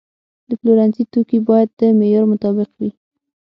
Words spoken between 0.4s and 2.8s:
د پلورنځي توکي باید د معیار مطابق